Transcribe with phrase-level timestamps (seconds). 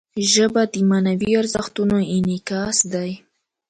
[0.31, 3.11] ژبه د معنوي ارزښتونو انعکاس دی